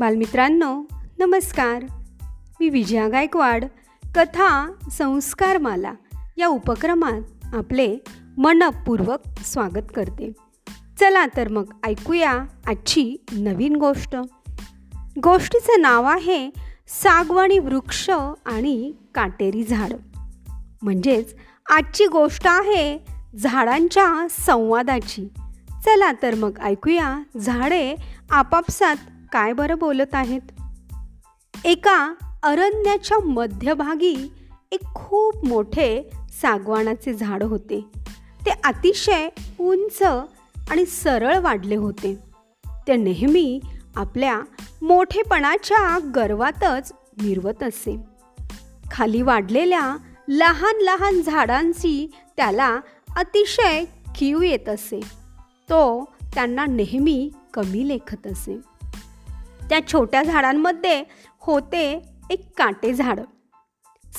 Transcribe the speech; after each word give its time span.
बालमित्रांनो 0.00 0.82
नमस्कार. 1.18 1.84
मी 2.60 2.68
विजया 2.68 3.08
गायकवाड 3.08 3.64
कथा 4.14 4.72
संस्कारमाला 4.92 5.92
या 6.36 6.46
उपक्रमात 6.46 7.54
आपले 7.54 7.96
मनपूर्वक 8.38 9.18
स्वागत 9.44 9.92
करते. 9.96 10.32
चला 11.00 11.26
तर 11.26 11.48
मग 11.48 11.64
ऐकूया 11.84 12.32
आजची 12.66 13.24
नवीन 13.32 13.76
गोष्ट. 13.76 14.16
गोष्टीचं 15.22 15.80
नाव 15.80 16.04
आहे 16.04 16.50
सागवाणी 16.88 17.58
वृक्ष 17.58 18.10
आणि 18.46 18.92
काटेरी 19.14 19.64
झाड. 19.64 19.92
म्हणजेच 20.82 21.34
आजची 21.70 22.06
गोष्ट 22.06 22.46
आहे 22.46 22.98
झाडांच्या 23.38 24.26
संवादाची. 24.30 25.28
चला 25.84 26.12
तर 26.12 26.34
मग 26.34 26.58
ऐकूया 26.60 27.22
झाडे 27.40 27.96
आपापसात 28.30 28.96
काय 29.36 29.52
बरं 29.52 29.78
बोलत 29.78 30.14
आहेत? 30.14 30.40
एका 31.64 32.14
अरण्याच्या 32.42 33.18
मध्यभागी 33.18 34.32
एक 34.72 34.80
खूप 34.94 35.44
मोठे 35.44 36.10
सागवानाचे 36.42 37.14
झाड 37.14 37.42
होते. 37.42 37.84
ते 38.46 38.50
अतिशय 38.64 39.28
उंच 39.60 40.02
आणि 40.70 40.86
सरळ 40.86 41.38
वाढले 41.38 41.76
होते. 41.76 42.18
ते 42.86 42.96
नेहमी 42.96 43.60
आपल्या 43.96 44.40
मोठेपणाच्या 44.82 45.98
गर्वातच 45.98 46.92
मिरवत 47.22 47.62
असे. 47.62 48.00
खाली 48.90 49.22
वाढलेल्या 49.22 49.96
लहान 50.28 50.76
लहान 50.80 51.22
झाडांची 51.22 52.10
त्याला 52.36 52.78
अतिशय 53.16 53.84
कीव 54.16 54.42
येत 54.42 54.68
असे. 54.68 55.00
तो 55.68 56.04
त्यांना 56.34 56.66
नेहमी 56.66 57.30
कमी 57.54 57.88
लेखत 57.88 58.26
असे. 58.26 58.75
त्या 59.70 59.86
छोट्या 59.92 60.22
झाडांमध्ये 60.22 61.04
होते 61.40 62.02
एक 62.30 62.58
काटे 62.58 62.94
झाड. 62.94 63.20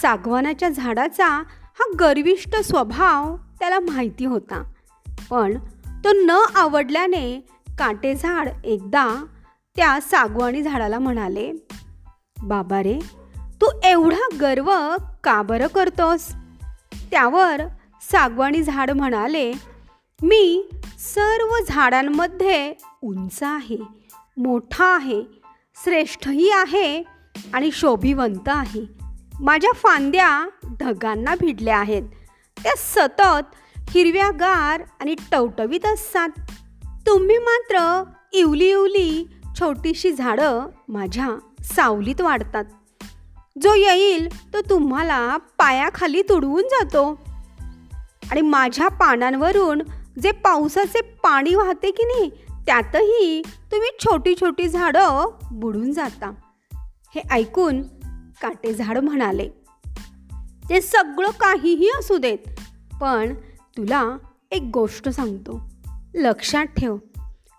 सागवानाच्या 0.01 0.69
झाडाचा 0.69 1.27
हा 1.79 1.83
गर्विष्ट 1.99 2.55
स्वभाव 2.55 3.35
त्याला 3.59 3.79
माहिती 3.79 4.25
होता. 4.25 4.63
पण 5.29 5.57
तो 6.03 6.09
न 6.13 6.29
आवडल्याने 6.55 7.47
काटे 7.79 8.15
झाड 8.15 8.49
एकदा 8.63 9.25
त्या 9.75 9.99
सागवानी 10.01 10.61
झाडाला 10.61 10.99
म्हणाले 10.99 11.51
बाबा 12.43 12.83
रे 12.83 12.99
तू 13.61 13.65
एवढा 13.83 14.37
गर्व 14.41 14.95
का 15.23 15.41
बरं 15.41 15.67
करतोस? 15.67 16.31
त्यावर 17.11 17.61
सागवानी 18.11 18.63
झाड 18.63 18.91
म्हणाले 18.91 19.53
मी 20.21 20.69
सर्व 20.99 21.55
झाडांमध्ये 21.67 22.73
उंच 23.01 23.43
आहे. 23.43 24.06
मोठा 24.38 24.85
आहे 24.85 25.23
श्रेष्ठही 25.83 26.49
आहे 26.49 27.03
आणि 27.53 27.69
शोभिवंत 27.73 28.47
आहे. 28.47 28.88
माझ्या 29.39 29.71
फांद्या 29.71 30.49
ढगांना 30.80 31.35
भिडल्या 31.41 31.77
आहेत. 31.77 32.03
त्या 32.63 32.73
सतत 32.77 33.55
हिरव्यागार 33.89 34.83
आणि 34.99 35.15
टवटवीत 35.31 35.85
असतात. 35.85 36.30
तुम्ही 37.08 37.38
मात्र 37.38 38.03
इवली 38.33 38.69
इवली 38.69 39.27
छोटीशी 39.59 40.11
झाडं 40.11 40.67
माझ्या 40.89 41.30
सावलीत 41.63 42.21
वाढतात. 42.21 42.63
जो 43.61 43.73
येईल 43.73 44.53
तो 44.53 44.61
तुम्हाला 44.61 45.38
पायाखाली 45.38 46.21
तुडवून 46.21 46.63
जातो. 46.63 47.19
आणि 48.31 48.41
माझ्या 48.41 48.88
पानांवरून 48.88 49.81
जे 50.21 50.31
पावसाचे 50.31 51.02
पाणी 51.02 51.55
वाहते 51.55 51.91
की 51.91 52.03
नाही 52.03 52.31
त्यातही 52.67 53.41
तुम्ही 53.71 53.89
छोटी 53.99 54.35
छोटी 54.41 54.67
झाडं 54.67 55.25
बुडून 55.51 55.91
जाता. 55.93 56.33
हे 57.15 57.21
ऐकून 57.31 57.81
काटे 58.42 58.73
झाड 58.73 58.97
म्हणाले 58.97 59.49
ते 60.69 60.81
सगळं 60.81 61.30
काहीही 61.30 61.89
असू 61.99 62.17
देत 62.17 62.37
पण 63.02 63.33
तुला 63.77 64.17
एक 64.52 64.69
गोष्ट 64.73 65.09
सांगतो. 65.09 65.59
लक्षात 66.15 66.65
ठेव 66.65 66.97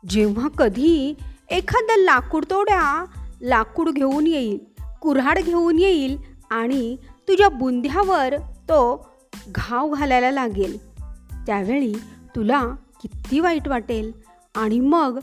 जेव्हा 0.08 0.48
कधी 0.48 1.14
एखादं 1.50 2.00
लाकूड 2.00 2.44
तोड्या 2.50 3.04
लाकूड 3.40 3.90
घेऊन 3.90 4.26
येईल 4.26 4.58
कुऱ्हाड 5.00 5.38
घेऊन 5.38 5.78
येईल 5.78 6.18
आणि 6.50 6.96
तुझ्या 7.28 7.48
बुंध्यावर 7.48 8.34
तो 8.38 9.08
घाव 9.48 9.94
घालायला 9.94 10.30
लागेल 10.30 10.90
त्यावेळी 11.46 11.94
तुला 12.36 12.62
किती 13.02 13.40
वाईट 13.40 13.68
वाटेल. 13.68 14.27
आणि 14.54 14.80
मग 14.80 15.18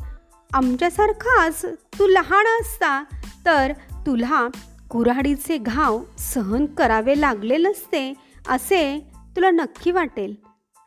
आमच्यासारखाच 0.54 1.66
तू 1.66 2.08
लहान 2.08 2.62
असता 2.62 3.04
तर 3.46 3.74
तुला 3.94 4.48
कुऱ्हाडीचे 4.90 5.58
घाव 5.58 6.02
सहन 6.18 6.66
करावे 6.66 7.22
लागले 7.22 7.58
नसते 7.58 8.14
असे 8.48 9.08
तुला 9.36 9.50
नक्की 9.50 9.92
वाटेल. 9.92 10.36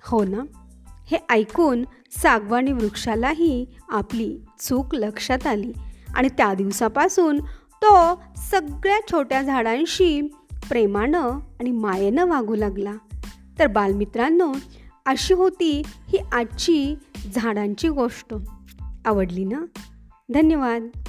हो 0.04 0.24
ना? 0.24 0.42
हे 1.06 1.18
ऐकून 1.30 1.84
सागवानी 2.10 2.72
वृक्षालाही 2.72 3.66
आपली 3.88 4.38
चूक 4.60 4.94
लक्षात 4.94 5.46
आली 5.46 5.72
आणि 6.14 6.28
त्या 6.28 6.54
दिवसापासून 6.54 7.40
तो 7.84 8.22
सगळ्या 8.50 8.98
छोट्या 9.12 9.42
झाडांशी 9.42 10.20
प्रेमानं 10.68 11.30
आणि 11.60 11.70
मायेनं 11.70 12.26
वागू 12.26 12.54
लागला. 12.54 12.92
तर 13.58 13.66
बालमित्रांनो 13.66 14.52
अशी 15.08 15.34
होती 15.34 15.82
ही 15.86 16.18
आजची 16.32 16.94
झाडांची 17.34 17.88
गोष्ट. 17.88 18.34
आवडली 19.04 19.44
ना? 19.44 19.80
धन्यवाद. 20.34 21.07